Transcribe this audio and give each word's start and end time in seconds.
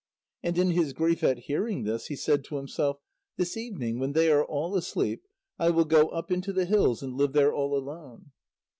And 0.41 0.57
in 0.57 0.71
his 0.71 0.93
grief 0.93 1.23
at 1.23 1.37
hearing 1.41 1.83
this, 1.83 2.07
he 2.07 2.15
said 2.15 2.43
to 2.45 2.55
himself: 2.55 2.97
"This 3.37 3.55
evening, 3.55 3.99
when 3.99 4.13
they 4.13 4.31
are 4.31 4.43
all 4.43 4.75
asleep, 4.75 5.21
I 5.59 5.69
will 5.69 5.85
go 5.85 6.07
up 6.09 6.31
into 6.31 6.51
the 6.51 6.65
hills 6.65 7.03
and 7.03 7.13
live 7.13 7.33
there 7.33 7.53
all 7.53 7.77
alone." 7.77 8.31